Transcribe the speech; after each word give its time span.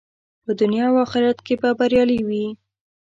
په 0.43 0.51
دنیا 0.61 0.85
او 0.91 0.95
آخرت 1.05 1.37
کې 1.45 1.55
به 1.61 1.69
بریالی 1.79 2.19
وي. 2.27 2.45